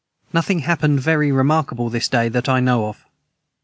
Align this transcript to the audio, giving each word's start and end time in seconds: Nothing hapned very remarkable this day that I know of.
Nothing 0.33 0.61
hapned 0.61 0.99
very 0.99 1.31
remarkable 1.31 1.91
this 1.91 2.07
day 2.07 2.27
that 2.27 2.49
I 2.49 2.59
know 2.59 2.87
of. 2.87 3.05